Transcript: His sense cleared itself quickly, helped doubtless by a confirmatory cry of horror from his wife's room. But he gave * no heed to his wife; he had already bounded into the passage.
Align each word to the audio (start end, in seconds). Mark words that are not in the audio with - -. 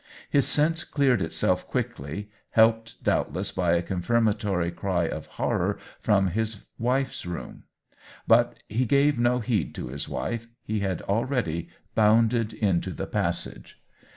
His 0.31 0.47
sense 0.47 0.83
cleared 0.83 1.21
itself 1.21 1.67
quickly, 1.67 2.31
helped 2.49 3.03
doubtless 3.03 3.51
by 3.51 3.73
a 3.75 3.83
confirmatory 3.83 4.71
cry 4.71 5.07
of 5.07 5.27
horror 5.37 5.77
from 5.99 6.29
his 6.29 6.65
wife's 6.79 7.23
room. 7.23 7.65
But 8.27 8.63
he 8.67 8.85
gave 8.87 9.19
* 9.19 9.19
no 9.19 9.41
heed 9.41 9.75
to 9.75 9.89
his 9.89 10.09
wife; 10.09 10.47
he 10.63 10.79
had 10.79 11.03
already 11.03 11.69
bounded 11.93 12.51
into 12.51 12.89
the 12.93 13.05
passage. 13.05 13.79